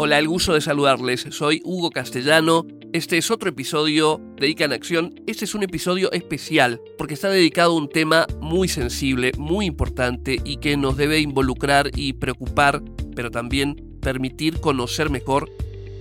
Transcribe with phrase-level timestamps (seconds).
[0.00, 1.26] Hola, el gusto de saludarles.
[1.30, 2.64] Soy Hugo Castellano.
[2.92, 5.20] Este es otro episodio de ICA en Acción.
[5.26, 10.40] Este es un episodio especial porque está dedicado a un tema muy sensible, muy importante
[10.44, 12.80] y que nos debe involucrar y preocupar,
[13.16, 15.50] pero también permitir conocer mejor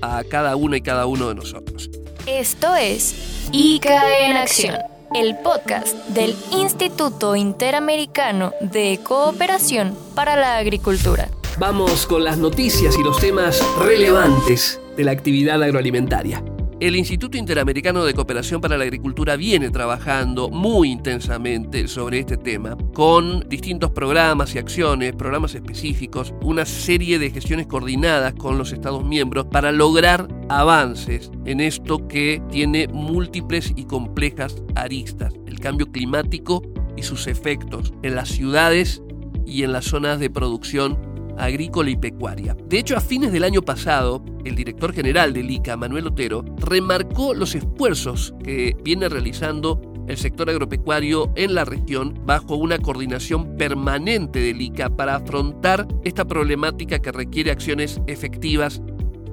[0.04, 1.89] a cada una y cada uno de nosotros.
[2.27, 4.75] Esto es ICA en Acción,
[5.16, 11.32] el podcast del Instituto Interamericano de Cooperación para la Agricultura.
[11.60, 16.43] Vamos con las noticias y los temas relevantes de la actividad agroalimentaria.
[16.80, 22.78] El Instituto Interamericano de Cooperación para la Agricultura viene trabajando muy intensamente sobre este tema,
[22.93, 29.04] con distintos programas y acciones, programas específicos, una serie de gestiones coordinadas con los Estados
[29.04, 36.61] miembros para lograr avances en esto que tiene múltiples y complejas aristas, el cambio climático
[36.95, 39.02] y sus efectos en las ciudades
[39.47, 42.55] y en las zonas de producción agrícola y pecuaria.
[42.67, 47.33] De hecho, a fines del año pasado, el director general del ICA, Manuel Otero, remarcó
[47.33, 54.39] los esfuerzos que viene realizando el sector agropecuario en la región bajo una coordinación permanente
[54.39, 58.81] del ICA para afrontar esta problemática que requiere acciones efectivas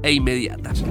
[0.03, 0.85] e inmediatas.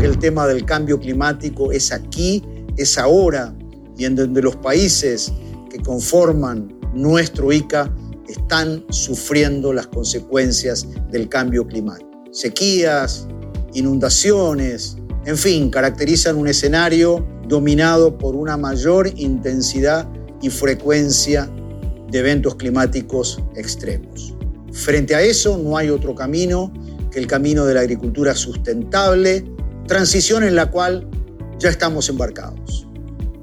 [0.00, 2.42] El tema del cambio climático es aquí,
[2.76, 3.54] es ahora,
[3.98, 5.32] y en donde los países
[5.70, 7.92] que conforman nuestro ICA
[8.30, 12.10] están sufriendo las consecuencias del cambio climático.
[12.32, 13.26] Sequías,
[13.74, 20.08] inundaciones, en fin, caracterizan un escenario dominado por una mayor intensidad
[20.40, 21.50] y frecuencia
[22.10, 24.34] de eventos climáticos extremos.
[24.72, 26.72] Frente a eso no hay otro camino
[27.10, 29.44] que el camino de la agricultura sustentable,
[29.86, 31.08] transición en la cual
[31.58, 32.86] ya estamos embarcados.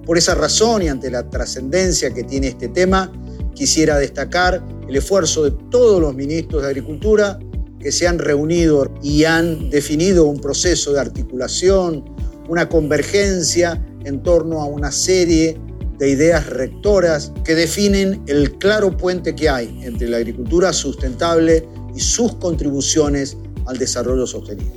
[0.06, 3.12] Por esa razón y ante la trascendencia que tiene este tema,
[3.54, 7.40] quisiera destacar el esfuerzo de todos los ministros de Agricultura
[7.80, 12.04] que se han reunido y han definido un proceso de articulación,
[12.48, 15.60] una convergencia en torno a una serie
[15.98, 22.00] de ideas rectoras que definen el claro puente que hay entre la agricultura sustentable y
[22.00, 24.74] sus contribuciones al desarrollo sostenible.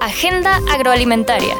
[0.00, 1.54] Agenda agroalimentaria.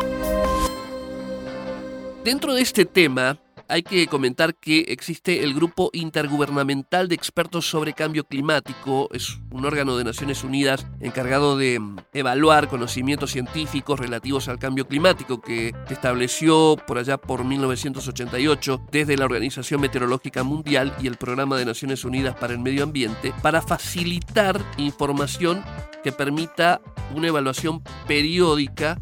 [2.25, 3.39] Dentro de este tema,
[3.71, 9.09] hay que comentar que existe el Grupo Intergubernamental de Expertos sobre Cambio Climático.
[9.13, 14.87] Es un órgano de Naciones Unidas encargado de mm, evaluar conocimientos científicos relativos al cambio
[14.89, 21.17] climático que se estableció por allá por 1988 desde la Organización Meteorológica Mundial y el
[21.17, 25.63] Programa de Naciones Unidas para el Medio Ambiente para facilitar información
[26.03, 26.81] que permita
[27.15, 28.99] una evaluación periódica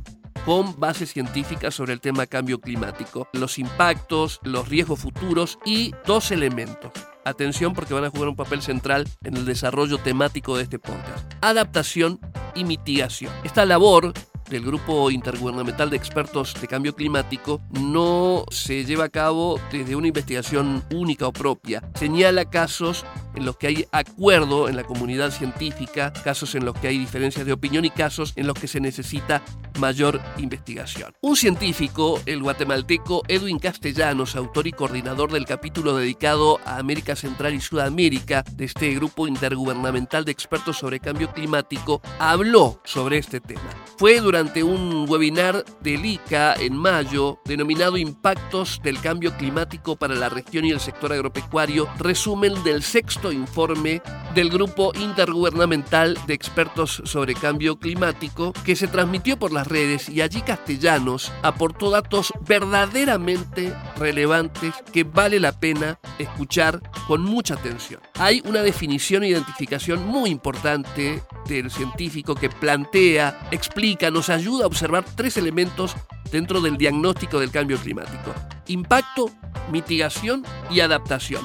[0.49, 6.31] con bases científicas sobre el tema cambio climático, los impactos, los riesgos futuros y dos
[6.31, 6.91] elementos.
[7.27, 11.31] Atención porque van a jugar un papel central en el desarrollo temático de este podcast.
[11.43, 12.19] Adaptación
[12.55, 13.31] y mitigación.
[13.45, 14.15] Esta labor
[14.49, 20.09] del Grupo Intergubernamental de Expertos de Cambio Climático no se lleva a cabo desde una
[20.09, 21.83] investigación única o propia.
[21.95, 23.05] Señala casos
[23.35, 27.45] en los que hay acuerdo en la comunidad científica, casos en los que hay diferencias
[27.45, 29.43] de opinión y casos en los que se necesita
[29.79, 31.13] mayor investigación.
[31.21, 37.55] Un científico, el guatemalteco Edwin Castellanos, autor y coordinador del capítulo dedicado a América Central
[37.55, 43.71] y Sudamérica de este grupo intergubernamental de expertos sobre cambio climático, habló sobre este tema.
[43.97, 50.29] Fue durante un webinar del ICA en mayo denominado Impactos del Cambio Climático para la
[50.29, 54.03] región y el sector agropecuario, resumen del sexto informe
[54.35, 60.21] del Grupo Intergubernamental de Expertos sobre Cambio Climático que se transmitió por las redes y
[60.21, 68.01] allí Castellanos aportó datos verdaderamente relevantes que vale la pena escuchar con mucha atención.
[68.15, 74.69] Hay una definición e identificación muy importante del científico que plantea, explica, nos ayuda a
[74.69, 75.95] observar tres elementos
[76.31, 78.35] dentro del diagnóstico del cambio climático.
[78.67, 79.31] Impacto,
[79.71, 81.43] mitigación y adaptación.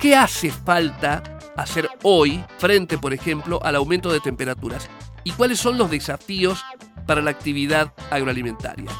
[0.00, 1.22] ¿Qué hace falta
[1.56, 4.88] hacer hoy frente, por ejemplo, al aumento de temperaturas?
[5.24, 6.64] ¿Y cuáles son los desafíos
[7.06, 8.90] para la actividad agroalimentaria?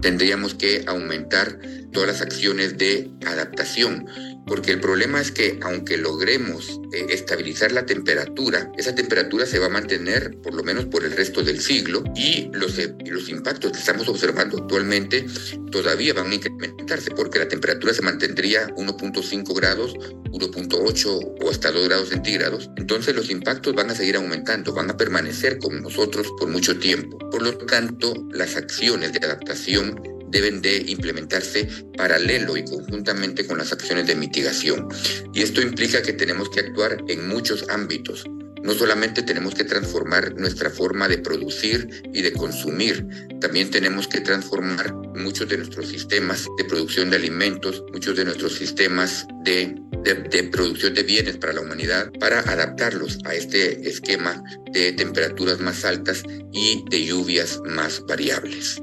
[0.00, 1.58] Tendríamos que aumentar
[1.92, 4.06] todas las acciones de adaptación
[4.50, 9.66] porque el problema es que aunque logremos eh, estabilizar la temperatura, esa temperatura se va
[9.66, 13.70] a mantener por lo menos por el resto del siglo y los, eh, los impactos
[13.70, 15.24] que estamos observando actualmente
[15.70, 21.84] todavía van a incrementarse porque la temperatura se mantendría 1.5 grados, 1.8 o hasta 2
[21.86, 22.70] grados centígrados.
[22.76, 27.18] Entonces los impactos van a seguir aumentando, van a permanecer con nosotros por mucho tiempo.
[27.30, 29.89] Por lo tanto, las acciones de adaptación
[30.30, 34.88] deben de implementarse paralelo y conjuntamente con las acciones de mitigación.
[35.34, 38.24] Y esto implica que tenemos que actuar en muchos ámbitos,
[38.62, 43.06] no solamente tenemos que transformar nuestra forma de producir y de consumir,
[43.40, 48.54] también tenemos que transformar muchos de nuestros sistemas de producción de alimentos, muchos de nuestros
[48.54, 54.42] sistemas de, de, producción de bienes para la humanidad, para adaptarlos a este esquema
[54.72, 56.22] de temperaturas más altas
[56.52, 58.80] y de lluvias más variables.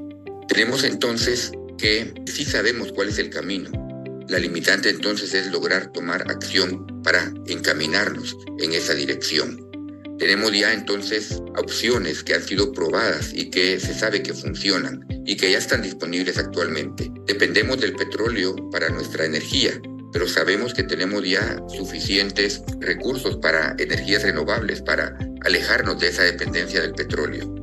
[0.48, 3.70] Tenemos entonces que sí sabemos cuál es el camino.
[4.28, 9.68] La limitante entonces es lograr tomar acción para encaminarnos en esa dirección.
[10.18, 15.36] Tenemos ya entonces opciones que han sido probadas y que se sabe que funcionan y
[15.36, 17.10] que ya están disponibles actualmente.
[17.26, 19.80] Dependemos del petróleo para nuestra energía,
[20.12, 26.80] pero sabemos que tenemos ya suficientes recursos para energías renovables, para alejarnos de esa dependencia
[26.80, 27.57] del petróleo.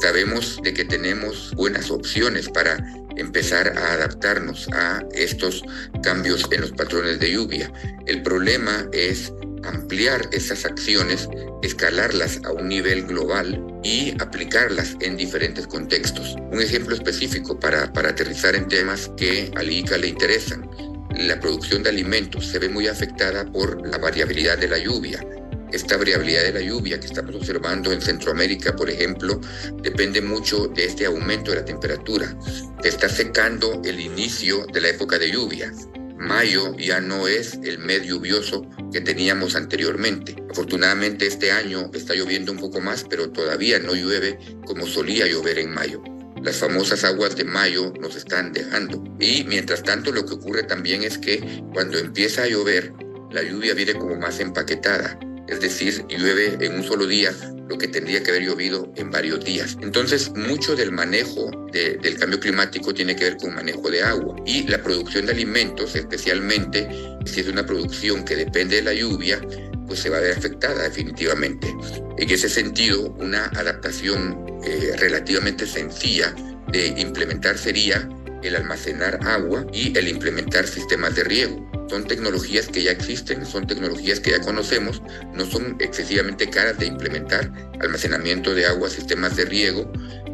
[0.00, 2.78] Sabemos de que tenemos buenas opciones para
[3.16, 5.62] empezar a adaptarnos a estos
[6.02, 7.72] cambios en los patrones de lluvia.
[8.06, 9.32] El problema es
[9.64, 11.28] ampliar esas acciones,
[11.62, 16.36] escalarlas a un nivel global y aplicarlas en diferentes contextos.
[16.52, 20.70] Un ejemplo específico para, para aterrizar en temas que al ICA le interesan.
[21.16, 25.24] La producción de alimentos se ve muy afectada por la variabilidad de la lluvia.
[25.72, 29.40] Esta variabilidad de la lluvia que estamos observando en Centroamérica, por ejemplo,
[29.82, 32.36] depende mucho de este aumento de la temperatura.
[32.82, 35.72] Se está secando el inicio de la época de lluvia
[36.18, 40.36] mayo ya no es el mes lluvioso que teníamos anteriormente.
[40.50, 45.58] Afortunadamente este año está lloviendo un poco más, pero todavía no llueve como solía llover
[45.58, 46.02] en mayo.
[46.42, 49.02] Las famosas aguas de mayo nos están dejando.
[49.18, 52.92] Y mientras tanto lo que ocurre también es que cuando empieza a llover,
[53.30, 55.18] la lluvia viene como más empaquetada.
[55.48, 57.32] Es decir, llueve en un solo día
[57.68, 59.76] lo que tendría que haber llovido en varios días.
[59.82, 64.66] Entonces, mucho del manejo del cambio climático tiene que ver con manejo de agua y
[64.66, 66.88] la producción de alimentos, especialmente
[67.26, 69.40] si es una producción que depende de la lluvia,
[69.86, 71.74] pues se va a ver afectada definitivamente.
[72.16, 76.34] En ese sentido, una adaptación eh, relativamente sencilla
[76.68, 78.08] de implementar sería
[78.42, 81.67] el almacenar agua y el implementar sistemas de riego.
[81.88, 85.02] Son tecnologías que ya existen, son tecnologías que ya conocemos,
[85.34, 87.50] no son excesivamente caras de implementar,
[87.80, 89.90] almacenamiento de agua, sistemas de riego,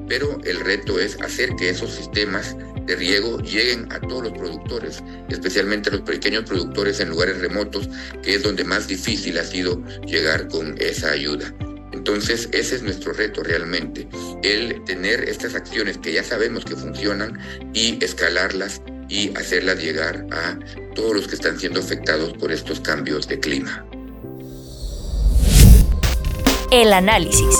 [0.08, 2.56] pero el reto es hacer que esos sistemas
[2.86, 7.88] de riego lleguen a todos los productores, especialmente a los pequeños productores en lugares remotos,
[8.22, 11.54] que es donde más difícil ha sido llegar con esa ayuda.
[11.92, 14.08] Entonces, ese es nuestro reto realmente,
[14.42, 17.38] el tener estas acciones que ya sabemos que funcionan
[17.72, 18.82] y escalarlas
[19.14, 20.58] y hacerlas llegar a
[20.96, 23.86] todos los que están siendo afectados por estos cambios de clima.
[26.72, 27.56] El análisis.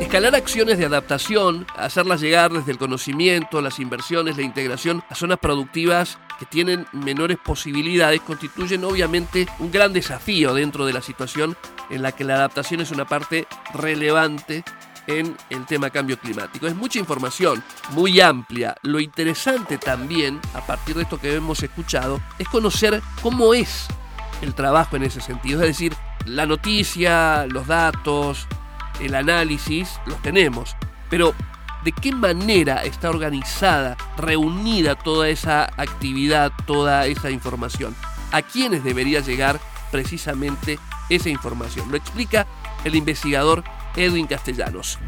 [0.00, 5.38] Escalar acciones de adaptación, hacerlas llegar desde el conocimiento, las inversiones, la integración a zonas
[5.38, 11.58] productivas que tienen menores posibilidades, constituyen obviamente un gran desafío dentro de la situación
[11.90, 14.64] en la que la adaptación es una parte relevante
[15.06, 16.66] en el tema cambio climático.
[16.66, 18.74] Es mucha información, muy amplia.
[18.82, 23.86] Lo interesante también, a partir de esto que hemos escuchado, es conocer cómo es
[24.42, 25.60] el trabajo en ese sentido.
[25.62, 25.94] Es decir,
[26.26, 28.46] la noticia, los datos,
[29.00, 30.76] el análisis, los tenemos.
[31.10, 31.34] Pero,
[31.84, 37.94] ¿de qué manera está organizada, reunida toda esa actividad, toda esa información?
[38.32, 39.60] ¿A quiénes debería llegar
[39.92, 40.78] precisamente
[41.08, 41.90] esa información?
[41.90, 42.46] Lo explica
[42.84, 43.64] el investigador
[43.96, 44.98] Edwin Castellanos.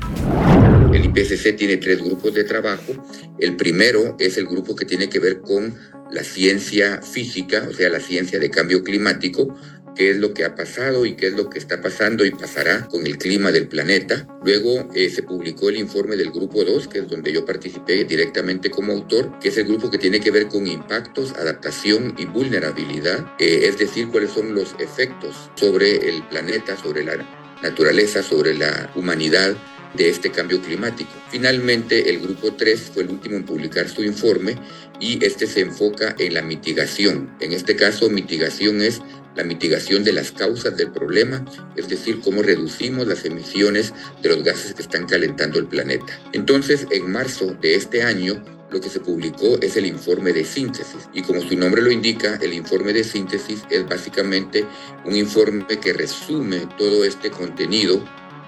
[0.92, 2.92] El IPCC tiene tres grupos de trabajo.
[3.38, 5.74] El primero es el grupo que tiene que ver con
[6.10, 9.54] la ciencia física, o sea, la ciencia de cambio climático,
[9.96, 12.86] qué es lo que ha pasado y qué es lo que está pasando y pasará
[12.86, 14.26] con el clima del planeta.
[14.44, 18.70] Luego eh, se publicó el informe del grupo 2, que es donde yo participé directamente
[18.70, 23.26] como autor, que es el grupo que tiene que ver con impactos, adaptación y vulnerabilidad,
[23.38, 27.16] eh, es decir, cuáles son los efectos sobre el planeta, sobre la
[27.62, 29.56] naturaleza, sobre la humanidad
[29.94, 31.10] de este cambio climático.
[31.30, 34.56] Finalmente, el grupo 3 fue el último en publicar su informe
[35.00, 37.34] y este se enfoca en la mitigación.
[37.40, 39.00] En este caso, mitigación es
[39.34, 41.44] la mitigación de las causas del problema,
[41.76, 46.18] es decir, cómo reducimos las emisiones de los gases que están calentando el planeta.
[46.32, 51.08] Entonces, en marzo de este año, lo que se publicó es el informe de síntesis.
[51.12, 54.64] Y como su nombre lo indica, el informe de síntesis es básicamente
[55.04, 58.02] un informe que resume todo este contenido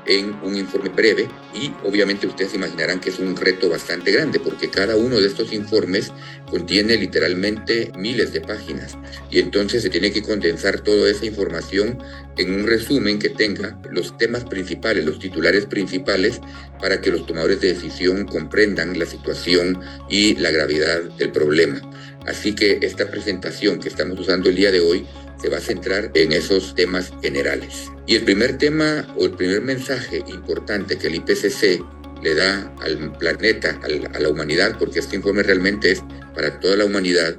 [0.09, 4.71] en un informe breve y obviamente ustedes imaginarán que es un reto bastante grande porque
[4.71, 6.11] cada uno de estos informes
[6.51, 8.97] contiene literalmente miles de páginas
[9.31, 11.99] y entonces se tiene que condensar toda esa información
[12.39, 16.41] en un resumen que tenga los temas principales, los titulares principales
[16.81, 21.81] para que los tomadores de decisión comprendan la situación y la gravedad del problema.
[22.27, 25.07] Así que esta presentación que estamos usando el día de hoy
[25.41, 27.91] se va a centrar en esos temas generales.
[28.07, 31.83] Y el primer tema o el primer mensaje importante que el IPCC
[32.23, 36.03] le da al planeta, a la humanidad, porque este informe realmente es
[36.35, 37.37] para toda la humanidad,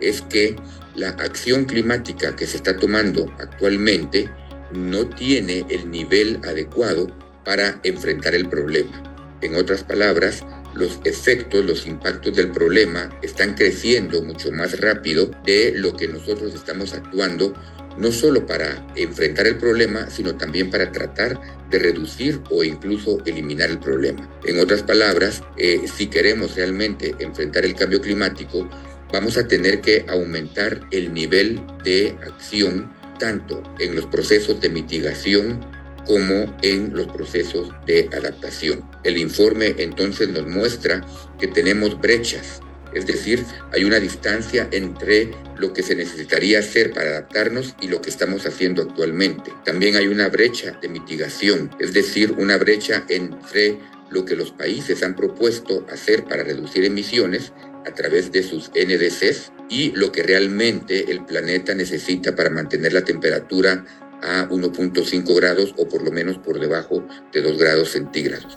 [0.00, 0.56] es que
[0.94, 4.30] la acción climática que se está tomando actualmente
[4.72, 7.06] no tiene el nivel adecuado
[7.44, 9.02] para enfrentar el problema.
[9.42, 10.44] En otras palabras,
[10.74, 16.54] los efectos, los impactos del problema están creciendo mucho más rápido de lo que nosotros
[16.54, 17.54] estamos actuando,
[17.98, 21.38] no solo para enfrentar el problema, sino también para tratar
[21.70, 24.28] de reducir o incluso eliminar el problema.
[24.44, 28.68] En otras palabras, eh, si queremos realmente enfrentar el cambio climático,
[29.12, 35.60] vamos a tener que aumentar el nivel de acción tanto en los procesos de mitigación
[36.06, 38.82] como en los procesos de adaptación.
[39.04, 41.06] El informe entonces nos muestra
[41.38, 42.60] que tenemos brechas,
[42.94, 48.02] es decir, hay una distancia entre lo que se necesitaría hacer para adaptarnos y lo
[48.02, 49.52] que estamos haciendo actualmente.
[49.64, 53.78] También hay una brecha de mitigación, es decir, una brecha entre
[54.10, 57.52] lo que los países han propuesto hacer para reducir emisiones
[57.86, 63.04] a través de sus NDCs y lo que realmente el planeta necesita para mantener la
[63.04, 63.84] temperatura
[64.22, 67.02] a 1.5 grados o por lo menos por debajo
[67.32, 68.56] de 2 grados centígrados.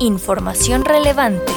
[0.00, 1.52] Información relevante.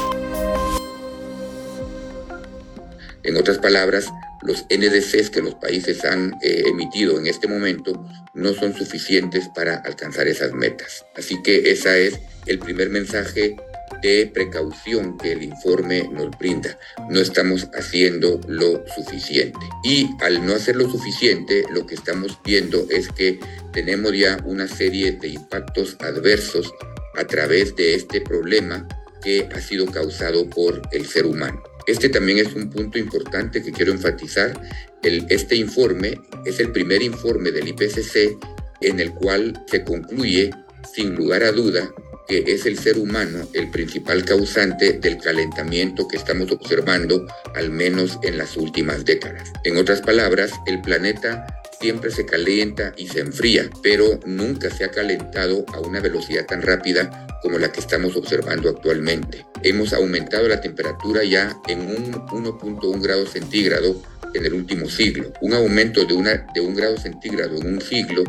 [3.23, 4.05] En otras palabras,
[4.43, 9.77] los NDCs que los países han eh, emitido en este momento no son suficientes para
[9.77, 11.05] alcanzar esas metas.
[11.15, 13.55] Así que ese es el primer mensaje
[14.01, 16.77] de precaución que el informe nos brinda.
[17.09, 19.59] No estamos haciendo lo suficiente.
[19.83, 23.39] Y al no hacer lo suficiente, lo que estamos viendo es que
[23.73, 26.73] tenemos ya una serie de impactos adversos
[27.17, 28.87] a través de este problema
[29.23, 31.61] que ha sido causado por el ser humano.
[31.87, 34.59] Este también es un punto importante que quiero enfatizar.
[35.03, 38.37] Este informe es el primer informe del IPCC
[38.81, 40.51] en el cual se concluye,
[40.93, 41.91] sin lugar a duda,
[42.27, 48.19] que es el ser humano el principal causante del calentamiento que estamos observando, al menos
[48.23, 49.51] en las últimas décadas.
[49.63, 51.45] En otras palabras, el planeta
[51.79, 56.61] siempre se calienta y se enfría, pero nunca se ha calentado a una velocidad tan
[56.61, 59.45] rápida como la que estamos observando actualmente.
[59.61, 64.01] Hemos aumentado la temperatura ya en un 1.1 grado centígrado
[64.33, 65.31] en el último siglo.
[65.41, 68.23] Un aumento de, una, de un grado centígrado en un siglo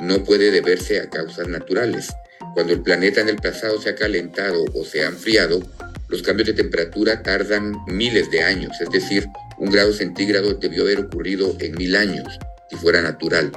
[0.00, 2.08] no puede deberse a causas naturales.
[2.54, 5.60] Cuando el planeta en el pasado se ha calentado o se ha enfriado,
[6.08, 9.26] los cambios de temperatura tardan miles de años, es decir,
[9.58, 12.26] un grado centígrado debió haber ocurrido en mil años
[12.68, 13.52] si fuera natural.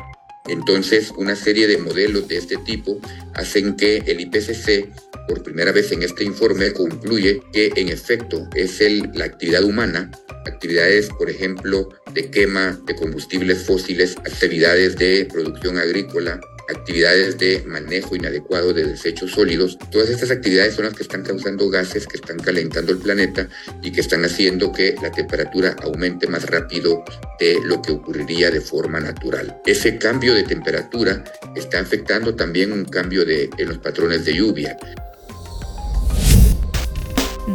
[0.47, 2.99] Entonces, una serie de modelos de este tipo
[3.33, 4.89] hacen que el IPCC,
[5.27, 8.81] por primera vez en este informe, concluye que en efecto es
[9.13, 10.11] la actividad humana,
[10.45, 18.15] actividades, por ejemplo, de quema de combustibles fósiles, actividades de producción agrícola, actividades de manejo
[18.15, 19.77] inadecuado de desechos sólidos.
[19.91, 23.47] Todas estas actividades son las que están causando gases que están calentando el planeta
[23.81, 27.03] y que están haciendo que la temperatura aumente más rápido
[27.39, 29.61] de lo que ocurriría de forma natural.
[29.65, 31.23] Ese cambio de temperatura
[31.55, 34.77] está afectando también un cambio de, en los patrones de lluvia.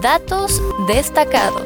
[0.03, 1.63] Datos destacados.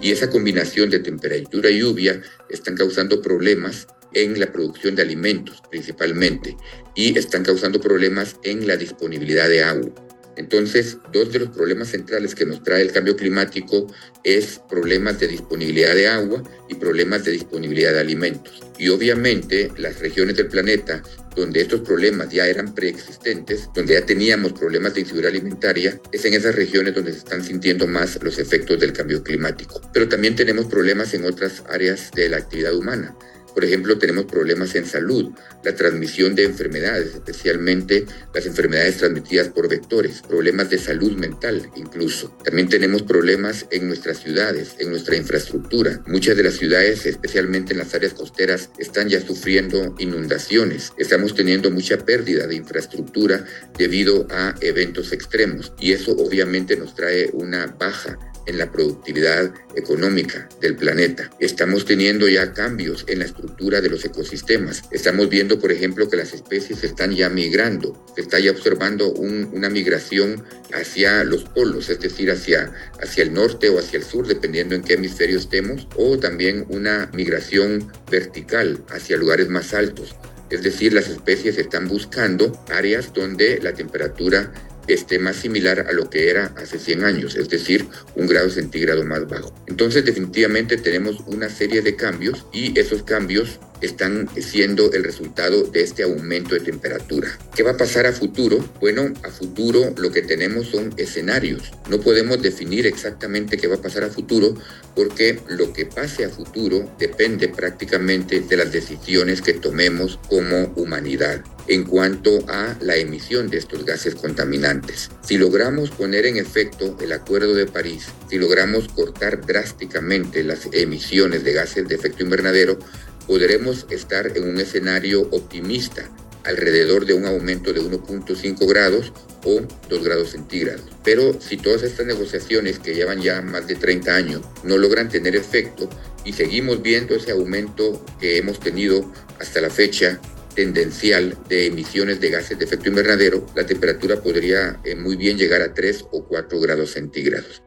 [0.00, 5.62] Y esa combinación de temperatura y lluvia están causando problemas en la producción de alimentos
[5.70, 6.56] principalmente
[6.94, 9.92] y están causando problemas en la disponibilidad de agua.
[10.36, 13.86] Entonces, dos de los problemas centrales que nos trae el cambio climático
[14.24, 18.60] es problemas de disponibilidad de agua y problemas de disponibilidad de alimentos.
[18.78, 21.02] Y obviamente las regiones del planeta
[21.36, 26.34] donde estos problemas ya eran preexistentes, donde ya teníamos problemas de inseguridad alimentaria, es en
[26.34, 29.80] esas regiones donde se están sintiendo más los efectos del cambio climático.
[29.92, 33.16] Pero también tenemos problemas en otras áreas de la actividad humana.
[33.54, 35.32] Por ejemplo, tenemos problemas en salud,
[35.62, 42.36] la transmisión de enfermedades, especialmente las enfermedades transmitidas por vectores, problemas de salud mental incluso.
[42.44, 46.02] También tenemos problemas en nuestras ciudades, en nuestra infraestructura.
[46.06, 50.92] Muchas de las ciudades, especialmente en las áreas costeras, están ya sufriendo inundaciones.
[50.98, 53.44] Estamos teniendo mucha pérdida de infraestructura
[53.78, 60.48] debido a eventos extremos y eso obviamente nos trae una baja en la productividad económica
[60.60, 61.30] del planeta.
[61.40, 64.82] Estamos teniendo ya cambios en la estructura de los ecosistemas.
[64.90, 68.04] Estamos viendo, por ejemplo, que las especies están ya migrando.
[68.14, 72.72] Se está ya observando una migración hacia los polos, es decir, hacia,
[73.02, 77.10] hacia el norte o hacia el sur, dependiendo en qué hemisferio estemos, o también una
[77.12, 80.14] migración vertical hacia lugares más altos.
[80.50, 84.52] Es decir, las especies están buscando áreas donde la temperatura
[84.88, 89.04] esté más similar a lo que era hace 100 años, es decir, un grado centígrado
[89.04, 89.54] más bajo.
[89.66, 95.82] Entonces definitivamente tenemos una serie de cambios y esos cambios están siendo el resultado de
[95.82, 97.38] este aumento de temperatura.
[97.54, 98.64] ¿Qué va a pasar a futuro?
[98.80, 101.72] Bueno, a futuro lo que tenemos son escenarios.
[101.88, 104.54] No podemos definir exactamente qué va a pasar a futuro
[104.94, 111.42] porque lo que pase a futuro depende prácticamente de las decisiones que tomemos como humanidad
[111.68, 115.10] en cuanto a la emisión de estos gases contaminantes.
[115.22, 121.44] Si logramos poner en efecto el Acuerdo de París, si logramos cortar drásticamente las emisiones
[121.44, 122.78] de gases de efecto invernadero,
[123.26, 126.10] podremos estar en un escenario optimista
[126.44, 129.12] alrededor de un aumento de 1.5 grados
[129.44, 130.84] o 2 grados centígrados.
[131.02, 135.36] Pero si todas estas negociaciones que llevan ya más de 30 años no logran tener
[135.36, 135.88] efecto
[136.24, 140.20] y seguimos viendo ese aumento que hemos tenido hasta la fecha
[140.54, 145.62] tendencial de emisiones de gases de efecto invernadero, la temperatura podría eh, muy bien llegar
[145.62, 147.62] a 3 o 4 grados centígrados.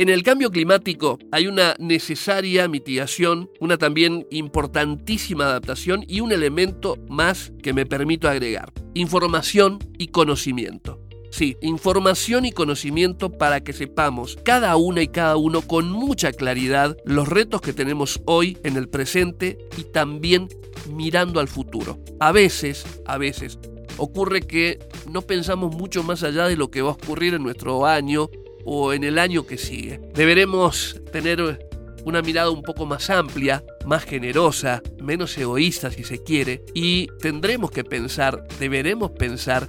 [0.00, 6.96] En el cambio climático hay una necesaria mitigación, una también importantísima adaptación y un elemento
[7.10, 11.06] más que me permito agregar, información y conocimiento.
[11.30, 16.96] Sí, información y conocimiento para que sepamos cada una y cada uno con mucha claridad
[17.04, 20.48] los retos que tenemos hoy en el presente y también
[20.90, 22.02] mirando al futuro.
[22.20, 23.58] A veces, a veces,
[23.98, 24.78] ocurre que
[25.10, 28.30] no pensamos mucho más allá de lo que va a ocurrir en nuestro año
[28.64, 30.00] o en el año que sigue.
[30.14, 31.68] Deberemos tener
[32.04, 37.70] una mirada un poco más amplia, más generosa, menos egoísta si se quiere, y tendremos
[37.70, 39.68] que pensar, deberemos pensar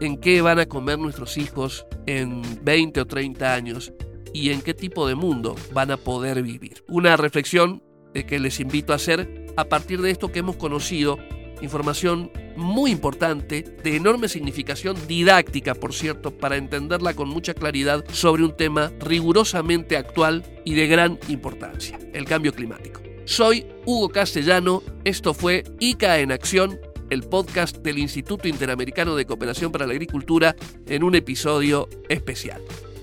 [0.00, 3.92] en qué van a comer nuestros hijos en 20 o 30 años
[4.32, 6.84] y en qué tipo de mundo van a poder vivir.
[6.88, 7.82] Una reflexión
[8.24, 11.18] que les invito a hacer a partir de esto que hemos conocido
[11.62, 18.44] Información muy importante, de enorme significación didáctica, por cierto, para entenderla con mucha claridad sobre
[18.44, 23.00] un tema rigurosamente actual y de gran importancia, el cambio climático.
[23.24, 26.78] Soy Hugo Castellano, esto fue ICA en Acción,
[27.10, 32.62] el podcast del Instituto Interamericano de Cooperación para la Agricultura, en un episodio especial.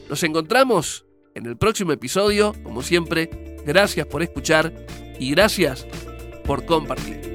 [0.09, 4.73] Nos encontramos en el próximo episodio, como siempre, gracias por escuchar
[5.19, 5.87] y gracias
[6.45, 7.32] por compartir.